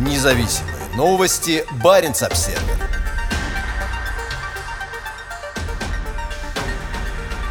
Независимые 0.00 0.76
новости. 0.96 1.62
Барин 1.84 2.12
обсерва 2.12 2.62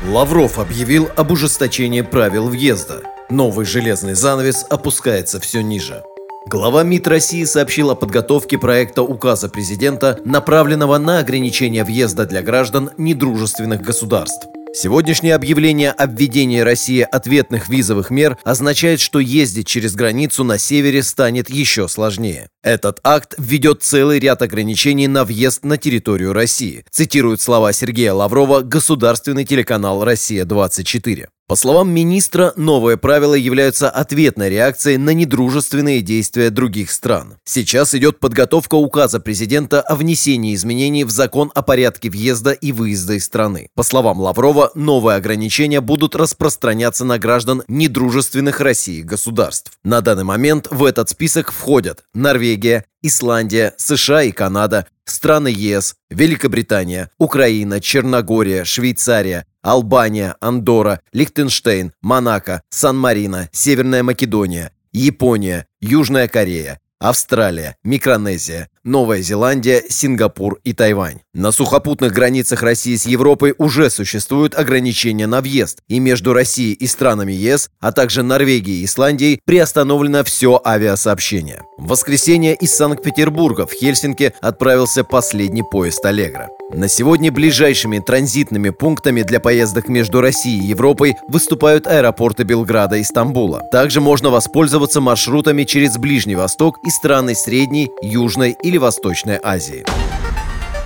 Лавров 0.08 0.58
объявил 0.58 1.10
об 1.16 1.30
ужесточении 1.30 2.02
правил 2.02 2.50
въезда. 2.50 3.04
Новый 3.30 3.68
железный 3.68 4.16
занавес 4.16 4.66
опускается 4.68 5.40
все 5.40 5.62
ниже. 5.62 6.02
Глава 6.48 6.82
МИД 6.82 7.08
России 7.10 7.44
сообщил 7.44 7.92
о 7.92 7.96
подготовке 7.96 8.58
проекта 8.58 9.04
указа 9.04 9.48
президента, 9.48 10.18
направленного 10.26 10.98
на 10.98 11.20
ограничение 11.20 11.84
въезда 11.84 12.26
для 12.26 12.42
граждан 12.42 12.90
недружественных 12.98 13.82
государств. 13.82 14.48
Сегодняшнее 14.72 15.34
объявление 15.34 15.92
о 15.92 16.06
введении 16.06 16.60
России 16.60 17.02
ответных 17.02 17.70
визовых 17.70 18.12
мер 18.12 18.38
означает, 18.44 19.00
что 19.00 19.20
ездить 19.20 19.68
через 19.68 19.96
границу 19.96 20.44
на 20.44 20.60
севере 20.60 21.02
станет 21.02 21.50
еще 21.50 21.88
сложнее. 21.88 22.50
Этот 22.62 23.00
акт 23.04 23.34
введет 23.38 23.82
целый 23.82 24.20
ряд 24.20 24.44
ограничений 24.44 25.08
на 25.08 25.26
въезд 25.26 25.64
на 25.64 25.78
территорию 25.78 26.34
России, 26.34 26.86
цитирует 26.92 27.42
слова 27.42 27.74
Сергея 27.74 28.14
Лаврова 28.14 28.62
государственный 28.62 29.44
телеканал 29.44 30.04
«Россия-24». 30.04 31.30
По 31.50 31.56
словам 31.56 31.90
министра, 31.90 32.54
новые 32.58 32.96
правила 32.96 33.34
являются 33.34 33.90
ответной 33.90 34.52
реакцией 34.52 34.98
на 34.98 35.16
недружественные 35.16 36.02
действия 36.02 36.52
других 36.52 36.92
стран. 36.92 37.38
Сейчас 37.44 37.96
идет 37.96 38.20
подготовка 38.20 38.76
указа 38.76 39.20
президента 39.20 39.82
о 39.82 39.96
внесении 39.96 40.54
изменений 40.54 41.06
в 41.06 41.10
закон 41.10 41.52
о 41.56 41.64
порядке 41.64 42.12
въезда 42.12 42.52
и 42.52 42.72
выезда 42.72 43.14
из 43.14 43.26
страны. 43.26 43.70
По 43.74 43.82
словам 43.82 44.20
Лаврова, 44.20 44.70
новые 44.76 45.16
ограничения 45.16 45.82
будут 45.82 46.16
распространяться 46.16 47.04
на 47.04 47.18
граждан 47.18 47.64
недружественных 47.68 48.60
России 48.62 49.02
государств. 49.02 49.72
На 49.84 50.02
данный 50.02 50.26
момент 50.26 50.68
в 50.70 50.86
этот 50.86 51.10
список 51.10 51.52
входят 51.52 52.04
Норвегия, 52.14 52.86
Исландия, 53.02 53.74
США 53.78 54.22
и 54.22 54.32
Канада, 54.32 54.86
страны 55.04 55.48
ЕС, 55.48 55.96
Великобритания, 56.12 57.10
Украина, 57.18 57.82
Черногория, 57.82 58.66
Швейцария, 58.66 59.46
Албания, 59.62 60.36
Андорра, 60.40 61.02
Лихтенштейн, 61.14 61.94
Монако, 62.02 62.62
Сан-Марино, 62.70 63.50
Северная 63.52 64.04
Македония, 64.04 64.72
Япония, 64.92 65.68
Южная 65.82 66.28
Корея, 66.28 66.80
Австралия, 67.00 67.78
Микронезия, 67.84 68.70
Новая 68.84 69.22
Зеландия, 69.22 69.84
Сингапур 69.90 70.60
и 70.64 70.74
Тайвань. 70.74 71.20
На 71.34 71.52
сухопутных 71.52 72.14
границах 72.14 72.64
России 72.64 72.96
с 72.96 73.06
Европой 73.06 73.54
уже 73.58 73.90
существуют 73.90 74.56
ограничения 74.56 75.28
на 75.28 75.42
въезд, 75.42 75.80
и 75.88 76.00
между 76.00 76.34
Россией 76.34 76.74
и 76.74 76.88
странами 76.88 77.34
ЕС, 77.34 77.70
а 77.82 77.92
также 77.92 78.24
Норвегией 78.24 78.82
и 78.82 78.86
Исландией 78.86 79.42
приостановлено 79.46 80.24
все 80.24 80.62
авиасообщение. 80.66 81.64
В 81.78 81.88
воскресенье 81.88 82.56
из 82.56 82.74
Санкт-Петербурга 82.74 83.68
в 83.68 83.74
Хельсинки 83.74 84.34
отправился 84.42 85.04
последний 85.04 85.64
поезд 85.64 86.06
«Аллегро». 86.06 86.50
На 86.72 86.88
сегодня 86.88 87.32
ближайшими 87.32 87.98
транзитными 87.98 88.70
пунктами 88.70 89.24
для 89.24 89.40
поездок 89.40 89.88
между 89.88 90.22
Россией 90.22 90.62
и 90.62 90.68
Европой 90.68 91.16
выступают 91.28 91.88
аэропорты 91.88 92.44
Белграда 92.44 92.98
и 92.98 93.04
Стамбула. 93.04 93.64
Также 93.72 94.02
можно 94.02 94.30
воспользоваться 94.30 95.02
маршрутами 95.02 95.64
через 95.64 95.98
Ближний 95.98 96.36
Восток 96.36 96.78
и 96.86 96.92
страны 96.92 97.34
Средней, 97.34 97.90
Южной 98.04 98.56
или 98.70 98.78
Восточной 98.78 99.40
Азии. 99.42 99.84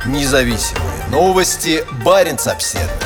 Независимые 0.06 1.06
новости. 1.12 1.84
Барин 2.06 2.38
обседный. 2.46 3.03